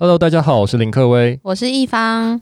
[0.00, 2.40] Hello，大家好，我是林克威，我是易方。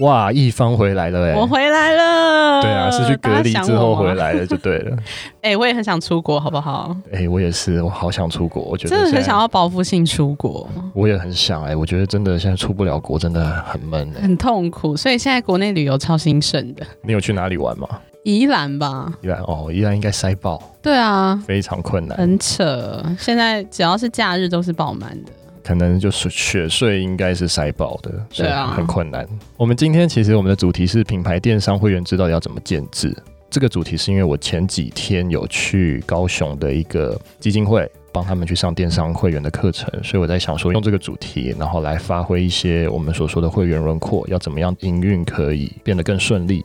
[0.00, 1.34] 哇，易方回来了哎！
[1.36, 2.60] 我回来了。
[2.60, 4.96] 对啊，是去隔离之后回来了，就对了。
[5.42, 6.96] 哎、 欸，我也很想出国，好不好？
[7.12, 8.60] 哎、欸，我也是，我好想出国。
[8.64, 10.68] 我觉得真的很想要报复性出国。
[10.92, 14.96] 我也很想哎、欸，我觉得真的现在出不了国，真的很闷、欸，很痛苦。
[14.96, 16.84] 所以现在国内旅游超兴盛的。
[17.02, 17.86] 你有去哪里玩吗？
[18.24, 19.12] 宜兰吧。
[19.22, 20.62] 宜兰哦，宜兰应该塞爆。
[20.80, 23.04] 对啊，非常困难，很扯。
[23.18, 25.30] 现在只要是假日都是爆满的。
[25.64, 29.22] 可能就是雪隧应该是塞爆的，所以很困难。
[29.22, 29.28] 啊。
[29.56, 33.16] 我们今天其实我们的主题是品牌电商会员制到底要怎么建制？
[33.48, 46.64] 这个主题是因为我前几天有去高雄的一个基金会，帮他们去上电商会员的课程，所以我在想说用这个主题，然后来发挥一些我们所说的会员轮廓，要怎么样营运可以变得更顺利。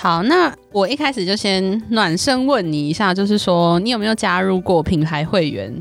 [0.00, 5.76] 好，那我一开始就先暖身问你一下，就是说你有没有加入过品牌会员？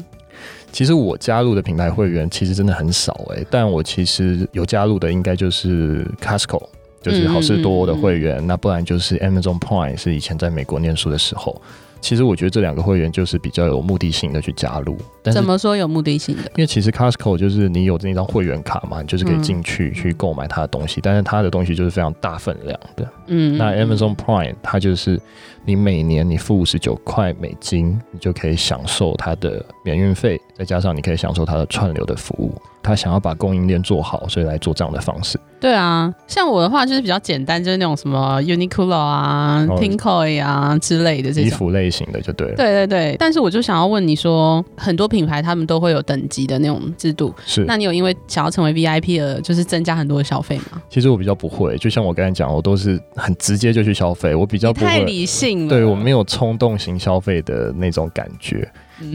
[0.71, 6.63] 其实我加入的品牌会员其实真的很少哎、欸，但我其实有加入的应该就是 Costco，
[6.99, 11.61] 就是好事多的会员，嗯、那不然就是 Amazon Prime，是以前在美国念书的时候。
[12.01, 14.97] 其实我觉得这两个会员就是比较有目的性的去加入。
[15.23, 16.43] 但怎么说有目的性的？
[16.55, 23.07] 因为其实 Costco 就是你有那张会员卡嘛，你就是可以进去去购买它的东西，嗯、但是它的东西就是非常大分量的。
[23.27, 25.19] 嗯，那 Amazon Prime 它就是
[25.65, 32.51] 你每年你付五十九块美金，你就可以享受它的免运费，再加上你可以享受它的串流的服务。
[32.83, 35.37] 他想要把供应链做好，所以来做这样的方式。
[35.59, 42.55] 对啊，像我的话就是比较简单，就是那种什么 Uniqlo 啊、Pinkoi 啊之类的这种衣服类型的就对了。
[42.55, 47.65] 对对对，但是我就想要问你说，很多品牌他们都会有等级的那种制度，是？
[47.65, 50.81] 那你有因为想要成为 VIP 而就是增加很多的消费吗？
[50.89, 58.65] 其实我比较不会，就像我刚才讲，我都是很直接就去消费，我比较不会太理性了，对，我没有冲动型消费的那种感觉。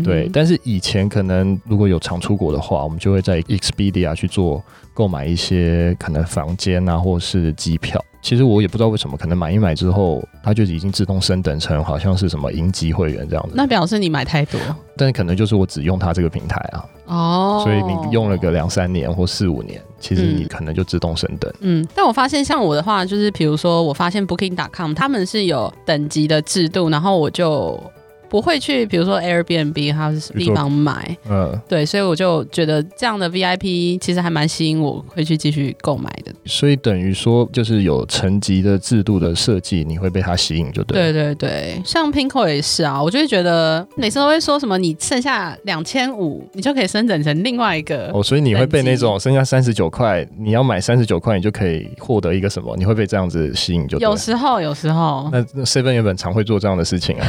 [0.05, 4.63] 对，但是以前可能如果有常出国的话，我们就会在 Expedia 去做
[4.95, 8.03] 购买一些可能房间啊，或是机票。
[8.21, 13.55] 其实我也不知道为什么，可能买一买之后，它就已经自动升等成好像是什么银级会员这样子。
[13.57, 14.61] 那表示你买太多，
[14.97, 16.85] 但是可能就是我只用它这个平台啊。
[17.07, 21.53] 哦，所以你用了个两三年或四五年，其实你可能就自动升等。
[21.63, 27.83] 嗯，但我发现像我的话，就是比如说我发现 Booking.com 他们是有等级的制度，然后我就。
[28.33, 36.33] 不会去，比如说 Airbnb 它是地方买，嗯，对，所以我就觉得这样的 VIP 其实还蛮吸引我，会去继续购买的。
[36.47, 41.13] 所以等于说，就是有层级的制度的设计，你会被它吸引，就对。
[41.13, 48.11] 对对对，像 Pinkoi 也是啊，我就会觉得每次都会说什么，你剩下两千五，你就可以升等成另外一个。
[48.15, 52.75] 哦，所以你会被那种剩下三十九块，你要买三十九块，你就可以获得一个什么？
[52.79, 54.09] 你会被这样子吸引，就对。
[54.09, 55.29] 有时候，有时候。
[55.31, 57.27] 那 Seven 原本常会做这样的事情啊。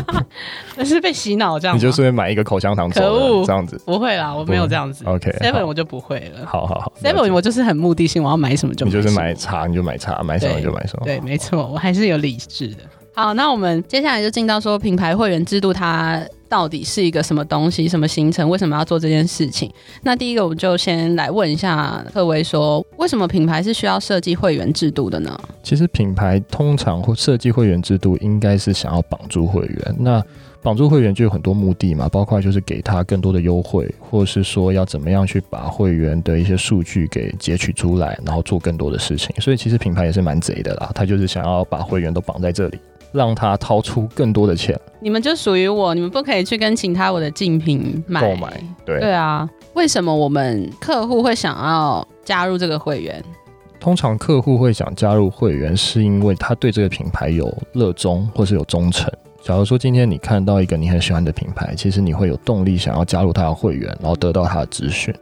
[0.76, 5.04] 那是被洗脑这样，你就顺便买一个口香糖走，可恶，这样子不会啦，我没有这样子。
[5.04, 6.46] OK，Seven 我就不会了。
[6.46, 8.92] 好好好，Seven 我就是很目的性，我要买什么就买。
[8.92, 11.04] 你就是买茶你就买茶，买什么就买什么。
[11.04, 12.82] 对，没错，我还是有理智的。
[13.14, 16.18] 好，那我们接下来就进到说品牌会员制度，它
[16.52, 17.88] 到底是一个什么东西？
[17.88, 18.46] 什么形成？
[18.50, 19.72] 为什么要做这件事情？
[20.02, 25.40] 那第一个，我们就先来问一下克威，说为什么品牌是需要设计会员制度的呢？
[25.62, 29.96] 其实品牌通常会设计会员制度，应该是想要绑住会员。
[29.98, 30.22] 那
[30.60, 39.34] 绑住会员就有很多目的嘛，包括就是给他更多的优惠，或者是说要怎么样去把会员的一些数据给截取出来，然后做更多的事情。
[39.40, 42.78] 所以其实品牌也是蛮贼的啦，他就是想要把会员都绑在这里，
[43.12, 44.78] 让他掏出更多的钱。
[45.00, 48.52] 你们就属于我，你们不可以去跟其他我的竞品买购买。
[48.84, 53.22] 对对啊，为什么我们客户会想要加入这个会员？
[53.78, 59.12] 通常客户会想加入会员，是因为他对这个品牌有热衷，或是有忠诚。
[59.42, 65.12] 假如说今天你看到一个你很喜欢的品牌，其实你会有动力想要加入他的会员，然后得到他的资讯。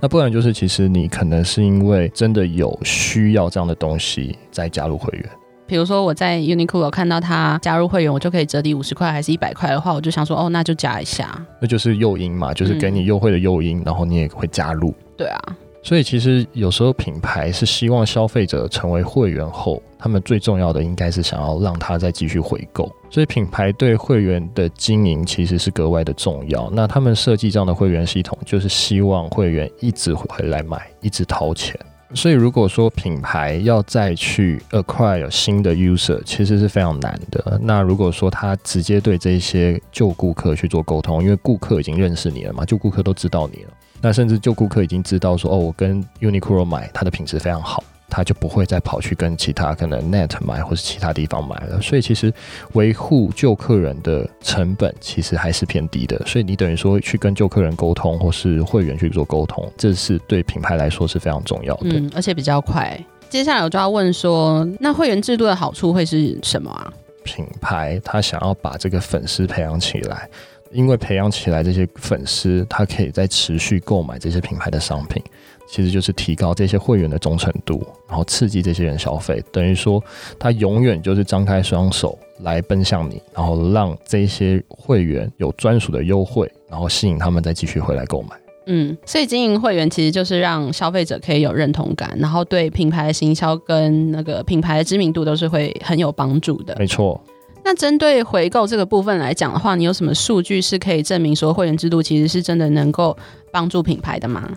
[0.00, 5.28] 那不然就是，其实你可能是因为真的有需要这样的东西再加入会员。
[5.66, 11.44] 比如说我在 Uniqlo 看到他加入会员，我就可以折抵五十块还是一百块的话，我就想说哦，那就加一下。
[11.60, 14.94] 那就是诱因嘛，就是给你优惠的诱因，嗯、然后你也会加入。
[15.16, 15.40] 对啊。
[15.82, 22.90] 所以其实有时候品牌是希望消费者成为会员后，他们最重要的应该是想要让他再继续回购。
[23.08, 26.68] 所以品牌对会员的经营其实是格外的重要。
[26.72, 31.78] 那他们设计这样的会员系统，就是希望会员一直回来买，一直掏钱。
[32.14, 37.58] 所以如果说品牌要再去 acquire 新的 user，其实是非常难的。
[37.62, 43.70] 那如果说他直接对这些旧顾客去做沟通，因为顾客已经认识你了嘛，旧顾客都知道你了。
[44.00, 47.82] 那甚至旧顾客已经知道说，哦，我跟 Uniqlo 买，它的品质非常好。
[48.16, 51.78] 他就不会再跑去跟其他可能 Net 买或是其他地方买了。
[51.82, 52.32] 所以其实
[52.72, 56.18] 维护旧客人的成本其实还是偏低的。
[56.24, 62.98] 所以你等于说去跟旧客人沟通或是会员去做沟通，这是对品牌来说是非常重要的，嗯，而且比较快。
[63.28, 66.90] 接下来我就要问说，那会员制度的好处会是什么啊？
[67.22, 70.26] 品牌他想要把这个粉丝培养起来，
[70.70, 75.22] 因为培养起来这些粉丝，他可以再持续购买这些品牌的商品，
[75.66, 80.02] 其实就是提高这些会员的忠诚度，然后刺激这些人消费，等于说
[80.38, 88.28] 他永远就是张开双手来奔向你，然后让这些会员有专属的优惠，然后吸引他们再继续回来购买。
[88.68, 96.74] 嗯，所以经营会员其实就是让消费者可以有认同感，然后对品牌的行销跟那个品牌的知名度都是会很有帮助的。
[96.78, 97.20] 没错。
[97.64, 103.16] 那针对回购这个部分来讲的话，你有什么数据是可以证明说会员制度其实是真的能够
[103.50, 104.48] 帮助品牌的吗？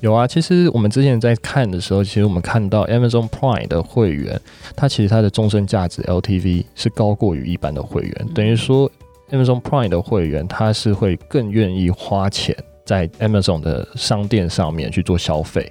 [0.00, 4.40] 有啊，其实我们之前在看的时候，其实我们看到 Amazon Prime 的会员，
[4.74, 8.90] 它其实它的终身价值 LTV 是高过于一般的会员，嗯、等于说
[9.30, 12.56] Amazon Prime 的会员他是会更愿意花钱。
[12.82, 15.70] 在 Amazon 的商店上面去做消费，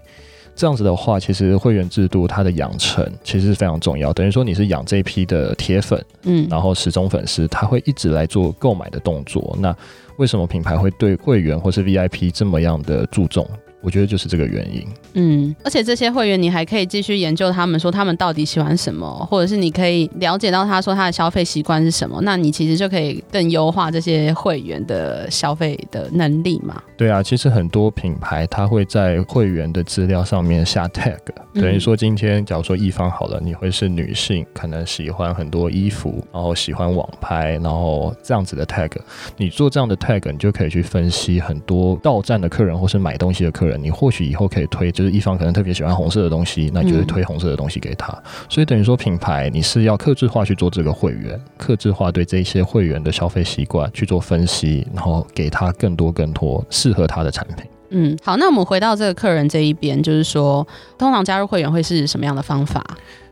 [0.56, 4.14] 这样子的话，其实会员制度它的养成其实是非常重要。
[4.14, 9.54] 等于说你是养这一批的铁粉，嗯，然后始终粉丝，他会一直来做购买的动作。
[9.60, 9.76] 那
[10.16, 13.46] 为什么品牌会对会员或是 VIP 这么样的注重？
[13.82, 14.88] 我觉得就是这个原因。
[15.14, 26.82] 嗯，而且这些会员你还可以继续研究他们，说他们到底喜欢什么，或者是你可以了解到他说他的消费习惯是什么，那你其实就可以更优化这些会员的消费的能力嘛。
[26.98, 31.18] 对啊，其实很多品牌它会在会员的资料上面下 tag，
[31.54, 38.92] 等于说今天假如说一方好了，你会是女性，可能喜欢很多衣服，然后喜欢网拍，然后这样子的 tag，
[39.38, 43.69] 你做这样的 tag，你就可以去分析很多到站的客人或是买东西的客人。
[43.78, 48.12] 你或许以后可以推，就是一方可能特别喜欢红色的东西，那你就会推红色的东西给他。
[48.14, 57.66] 嗯、所以等于说，品牌你是要克制化去做这个会员，克制化对这些会员的消费习惯去做分析，然后给他更多更多适合他的产品。
[57.92, 60.66] 嗯，好，那我们回到这个客人这一边，就是说，
[60.98, 62.86] 通常加入会员会是什么样的方法？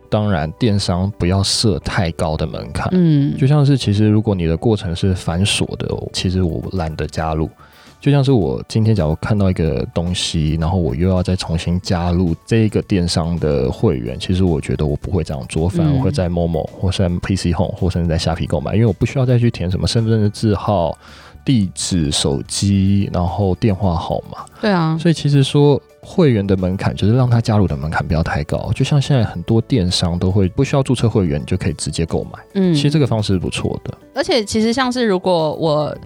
[0.10, 2.88] 当然，电商不要设太高的门槛。
[2.94, 7.50] 嗯，就像是其实如果你的过程是繁琐的，其实我懒得加入。
[7.99, 20.95] 就像是我今天假如看到一个东西，然后我又要再重新加入这一个电商的会员，其实我觉得我不会这样做，反而会在 Momo 或是在 PC Home 或甚至在虾皮购买，因为我不需要再去填什么身份证字号、
[21.44, 24.45] 地址、手机，然后电话号码。
[24.61, 32.39] 对啊，所以其实说会员的门槛就是让他加入的门槛不要太高，就像现在很多电商都会不需要注册会员就可以直接购买。
[32.53, 33.97] 嗯，其实这个方式是不错的。
[34.13, 35.97] 而且其实像是如果我。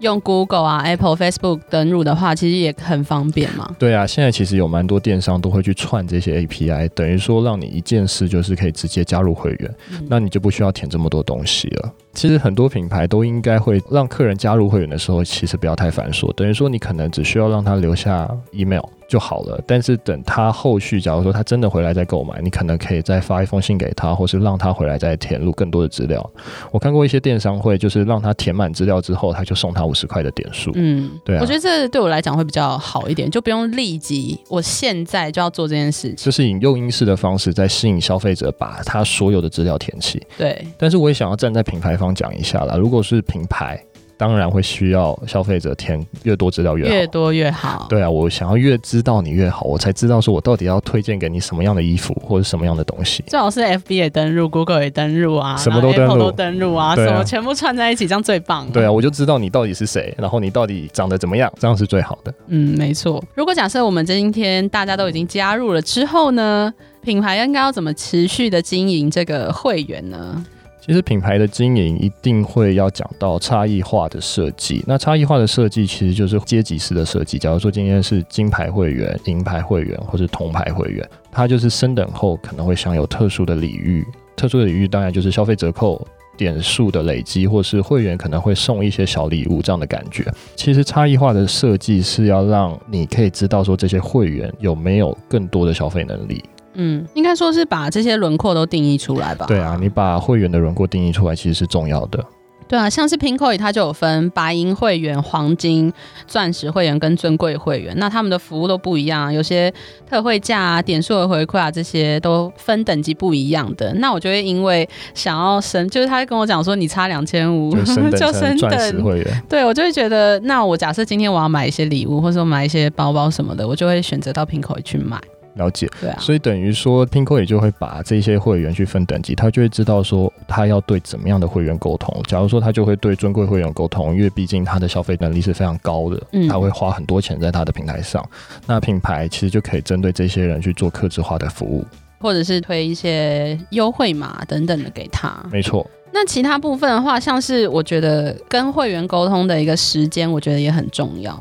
[0.00, 3.74] 用 Google 啊、Apple、Facebook 登入的话，其实也很方便嘛。
[3.78, 11.92] 对啊，现在其实有蛮多电商都会去串这些 API，等于说让你一件事就是可以直接加入会员，嗯、那你就不需要填这么多东西了。
[12.12, 18.82] 其实很多品牌都应该会让客人加入会员的时候，其实不要太繁琐，等于说你可能只需要让他留下 email。
[19.10, 26.24] 就好了，但是等他后续，假如说他真的回来再购买，你可能可以再发一封信给他，或是让他回来再填入更多的资料。
[26.70, 30.70] 我看过一些电商会，就是让他填满资料之后，他就送他五十块的点数。
[30.76, 40.24] 嗯，对啊，我觉得这对我来讲会比较好一点，就不用立即我现在就要做这件事情，就是以诱因式的方式在吸引消费者把他所有的资料填起。
[40.38, 43.82] 对，但是我也想要站在品牌方讲一下啦，如果是品牌。
[44.20, 47.86] 当然会需要消费者填越多资料越好，越多越好。
[47.88, 53.24] 对啊，我想要越知道你越好，我才知道说我到底要推荐给你什么样的衣服或者什么样的东西。
[53.28, 58.70] 最好是 FB 也登入，Google 也登入啊，什么都登入，都登入啊，什么全部串在一起，这样最棒。
[58.70, 62.34] 对啊，我就知道你到底是谁，然后你到底长得怎么样，这样是最好的。
[62.48, 63.24] 嗯，没错。
[63.34, 66.70] 如果假设我们今天大家都已经加入了之后呢，
[67.02, 70.44] 品牌应该要怎么持续的经营这个会员呢？
[70.80, 74.82] 其实品牌的经营一定会要讲到差异化的设计。
[74.86, 77.38] 那差异化的设计其实就是阶级式的设计。
[77.38, 84.04] 假如说今天是金牌会员、银牌会员或是铜牌会员，它就是升等后可能会享有特殊的礼遇。
[84.34, 86.04] 特殊的礼遇当然就是消费折扣
[86.36, 90.24] 点数的累积，或是会员可能会送一些小礼物这样的感觉。
[90.56, 96.42] 其实差异化的设计是要让你可以知道说这些会员有没有更多的消费能力。
[96.74, 99.46] 嗯，应该说是把这些轮廓都定义出来吧。
[99.46, 102.24] 对啊，你把会员的轮廓定义出来，其实是重要的。
[102.68, 105.92] 对啊，像是 Pinkoi 它就有分白银会员、黄金、
[106.28, 109.74] 钻石会员跟尊贵会员，那他们的服务都不一样，有些
[110.08, 113.92] 特惠价啊、点数的回馈啊，这些都分等级不一样的。
[113.94, 118.32] 那我就会因为想要升，就是他会跟我讲说，你差两千五就升等 钻
[118.78, 119.42] 石会员。
[119.48, 125.20] 对，我就会觉得，那我假设今天我要买一些礼物，或者说买一些包包什么的，我就会选择到 Pinkoi 去买。
[125.54, 132.22] 了解，对啊，所以等于说，Pinkoi 也就会把这些会员去分等级，他就会知道说他要对怎么样的会员沟通。
[132.28, 138.24] 假如说他就会对尊贵会员沟通，因为毕竟他的消费能力是非常高的，嗯，他会花很多钱在他的平台上。
[138.66, 141.84] 那品牌其实就可以针对这些人去做客制化的服务，
[142.20, 145.44] 或者是推一些优惠码等等的给他。
[145.50, 145.88] 没错。
[146.12, 151.40] 那其他部分的话，像是我觉得跟会员沟通的一个时间，我觉得也很重要。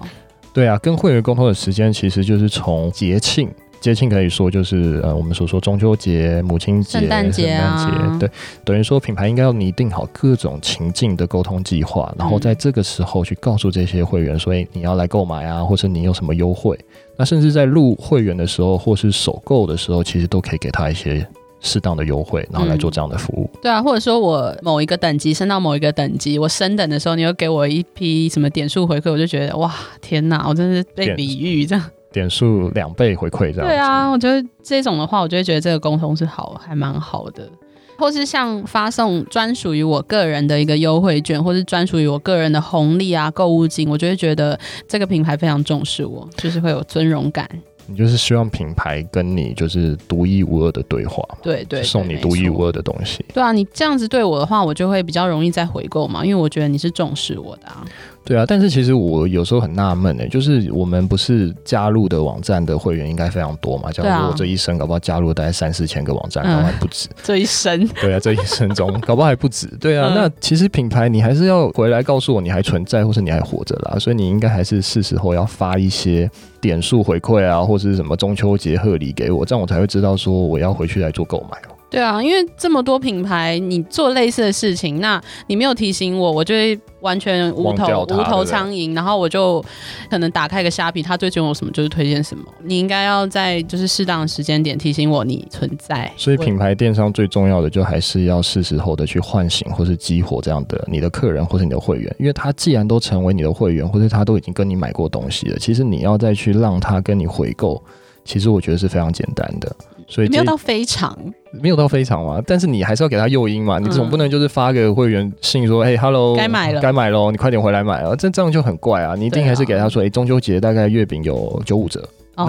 [0.53, 3.49] 对啊，跟会员沟通的时间其实就是从节庆。
[3.79, 8.29] 节庆可以说就是呃，我们所说中秋节、母亲节、圣诞节啊，对，
[8.63, 16.77] 等于说品牌应该要拟定好各种情境的沟通计划，然后在这个时候去告诉这些会员所以，你要来购买啊，或是你有什么优惠，
[17.15, 21.25] 那甚至在入会员的时候或是首购的时候，其实都可以给他一些
[21.61, 23.49] 适当的优惠，然后来做这样的服务。
[23.53, 23.59] 嗯。
[23.61, 31.85] 对啊，或者说我某一个等级升到某一个等级，我升等的时候，你又给我一批什么点数回馈，我就觉得哇，天哪，我真是被礼遇这样。
[32.11, 33.67] 点数两倍回馈这样。
[33.67, 37.49] 对啊，我觉得这种的话，我就会觉得这个沟通是好，还蛮好的。
[37.97, 47.45] 或是像发送专属于我个人的一个优惠券，或是专属于我个人的红利啊、购物金，我就会觉得这个品牌非常重视我，就是会有尊荣感。
[47.87, 53.25] 你就是希望品牌跟你就是独一无二的对话，对对，对，送你独一无二的东西。
[53.33, 57.83] 对啊，你这样子对我的话，我就会比较容易再回购嘛，因为我觉得你是重视我的啊。
[58.25, 63.91] 对啊，但是其实我有时候很纳闷诶，就是我们不是加入的网站的会员应该非常多嘛？
[63.91, 67.09] 假如说我这一生搞不好加入大概三四千个网站，搞不好还不止。
[67.23, 67.87] 这一生？
[67.87, 69.65] 对啊，这一生中搞不好还不止。
[69.81, 76.29] 对啊，那其实品牌你还是要回来告诉我你还存在，或是你还活着啦，所以你应该还是是时候要发一些
[76.61, 81.73] 点数回馈啊，或是什么中秋节贺礼给我，这样我才会知道说我要回去来做购买哦。
[81.89, 89.59] 对啊，因为这么多品牌，你做类似的事情，那你没有提醒我，我就会完全无头无头苍蝇，然后我就
[90.07, 92.43] 可能打开个虾皮，他最近有什么就是推荐什么。
[92.63, 96.11] 你应该要在就是适当的时间点提醒我你存在。
[96.15, 107.81] 所以品牌电商最重要的就还是要是时候的去唤醒或是激活这样的你的客人或是你的会员，因为他既然都成为你的会员，或者他都已经跟你买过东西了，其实你要再去让他跟你回购，
[108.23, 109.75] 其实我觉得是非常简单的。
[110.09, 111.15] 所以没有到非常，
[111.51, 122.03] 没有到非常嘛，但是你还是要给他诱因嘛，你总不能就是发个会员信说，哎、嗯、，hello，该买了，该买喽，你快点回来买啊，这这样就很怪啊，你一定还是给他说，哎、啊，中秋节大概月饼有九五折，
[122.35, 122.45] 哦，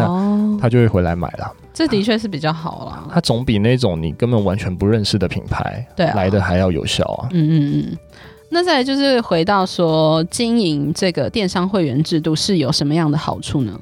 [0.56, 7.98] 那他就会回来买了，这的确是比较好啦，他总比那种你根本完全不认识的品牌，对、啊，来的还要有效啊，嗯嗯嗯，
[8.48, 13.78] 那再来就是回到说经营这个电商会员制度是有什么样的好处呢？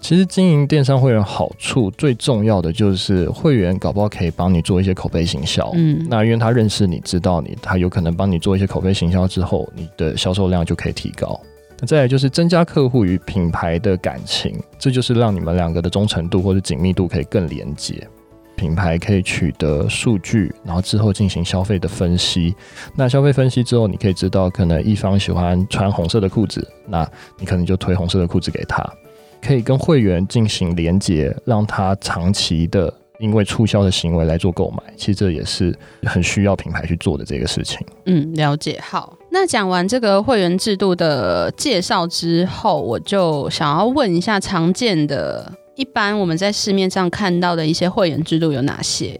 [0.00, 11.38] 其实经营电商会员好处最重要的就是会员搞不好可以帮你做一些口碑行销，嗯，那因为他认识你知道你，他有可能帮你做一些口碑行销之后，你的销售量就可以提高。
[11.80, 18.06] 那再来就是增加客户与品牌的感情，这就是让你们两个的忠诚度或者紧密度可以更连接。
[18.56, 22.52] 品牌可以取得数据，然后之后进行消费的分析。
[22.96, 28.84] 那消费分析之后，你可以知道可能一方喜欢穿红色的裤子，那你可能就推红色的裤子给他。
[29.40, 34.82] 可以跟会员进行连接，让他长期的因为促销的行为来做购买。
[34.96, 37.86] 其实这也是很需要品牌去做的这个事情。
[38.06, 38.78] 嗯，了解。
[38.82, 49.18] 好，那讲完这个会员制度的介绍之后，我就想要问一下，常见的、一般我们在市面上看到的一些会员制度有哪些？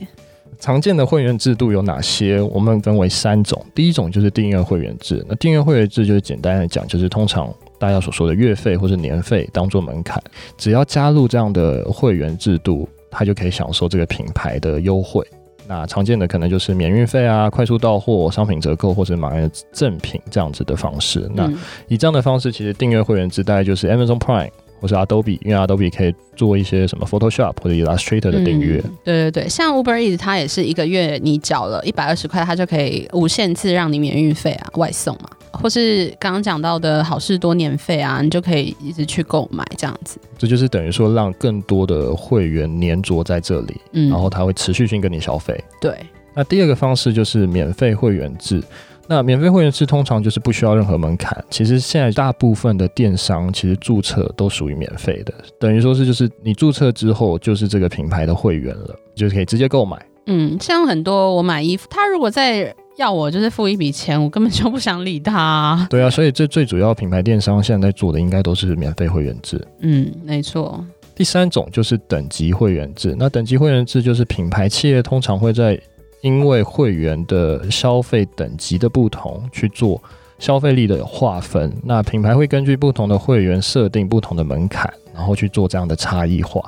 [0.60, 2.40] 常见的会员制度有哪些？
[2.40, 3.64] 我们分为三种。
[3.74, 5.24] 第一种就是订阅会员制。
[5.28, 7.52] 那订阅会员制就是简单的讲，就是通常。
[7.78, 10.22] 大家所说的月费或者年费当做门槛，
[10.56, 15.26] 只要加入这样的会员制度，他就可以享受这个品牌的优惠。
[15.66, 21.30] 那常见的可能就是免运费啊、快速到货、商品折扣或者买的赠品这样子的方式。
[21.34, 21.46] 那
[21.88, 28.80] 以这样的方式，其实订阅会员制大概就是 Amazon Prime 或是 Adobe，因为 Adobe 可以做一些什么 Photoshop 或者 Illustrator 的订阅。
[28.84, 35.30] 嗯，对对对，像 Uber Eats 它也是一个月你缴了一百二十块，它就可以无限次让你免运费啊，外送嘛。
[35.50, 40.18] 或是刚刚讲到的好事多年费啊，你就可以一直去购买这样子。
[40.36, 45.58] 这就是等于说让更多的会员黏着在这里，嗯，然后他会持续性跟你消费。
[45.80, 45.94] 对。
[46.34, 48.62] 那第二个方式就是免费会员制。
[49.08, 51.42] 那免费会员制通常就是不需要任何门槛。
[51.50, 59.96] 其实现在大部分的电商其实注册都属于免费的，等于说是就是你注册之后就是这个品牌的会员了，就是可以直接购买。
[60.26, 62.74] 嗯，像很多我买衣服，他如果在。
[62.98, 65.86] 要我就是付一笔钱，我根本就不想理他啊。
[65.88, 69.64] 对啊，所以这最主要品牌电商现在在做的应该都是免费会员制。
[69.82, 70.84] 嗯，没错。
[71.14, 73.14] 第三种就是等级会员制。
[73.16, 75.80] 那等级会员制就是品牌企业通常会在
[76.20, 80.02] 因为会员的消费等级的不同去做
[80.38, 81.72] 消费力的划分。
[81.84, 86.62] 那品牌会根据不同的会员设定不同的门槛，然后去做这样的差异化。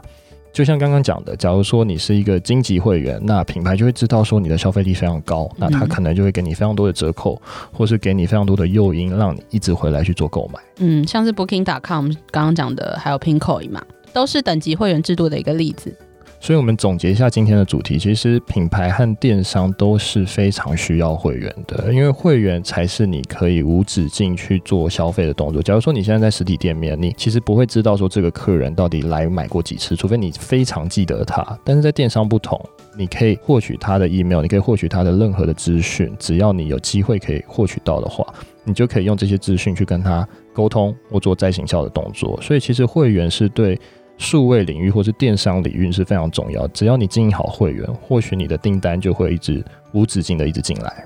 [0.53, 7.41] 就像刚刚讲的，假如说你是一个金级会员，那品牌就会知道说你的消费力非常高，那他可能就会给你非常多的折扣，
[7.73, 10.59] 或是给你非常多的诱因，让你一直回来去做购买。
[10.79, 13.81] 嗯，像是 Booking.com 刚刚讲的，还有 Pinkoi 嘛，
[14.13, 15.97] 都是等级会员制度的一个例子。
[16.43, 17.99] 所以，我们总结一下今天的主题。
[17.99, 25.63] 其实，品牌和电商都是非常需要会员的，因为会员才是你可以无止境去做消费的动作。
[25.63, 31.47] 假如说你现在在实体店面，你其实不会知道说这个客人到底来买过几次，除非你非常记得他。
[31.63, 32.59] 但是在电商不同，
[32.97, 38.27] 你可以获取他的 email，你可以获取他的任何的资讯，只要你有机会可以获取到的话，
[38.65, 42.41] 你就可以用这些资讯去跟他沟通或做再行销的动作。
[42.41, 43.79] 所以，其实会员是对。
[44.21, 51.05] 数位领域或是电商领域是非常重要，只要你经营好会员，或许你的订单就会一直无止境的一直进来。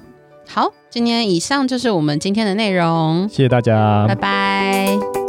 [0.48, 5.23] 好，今天以上就是我们今天的内容，谢谢大家，拜拜。